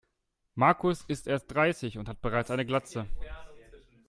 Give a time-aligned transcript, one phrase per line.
[0.55, 3.05] Markus ist erst dreißig und hat bereits eine Glatze.